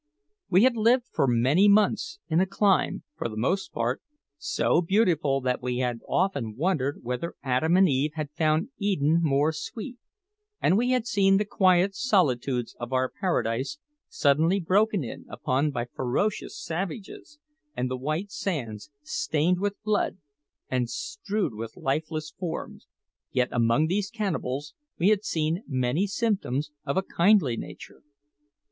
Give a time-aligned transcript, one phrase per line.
[0.49, 4.01] We had lived for many months in a clime, for the most part,
[4.39, 9.53] so beautiful that we had often wondered whether Adam and Eve had found Eden more
[9.53, 9.99] sweet;
[10.59, 13.77] and we had seen the quiet solitudes of our paradise
[14.09, 17.37] suddenly broken in upon by ferocious savages,
[17.77, 20.17] and the white sands stained with blood
[20.67, 22.87] and strewed with lifeless forms,
[23.31, 28.01] yet among these cannibals we had seen many symptoms of a kindly nature.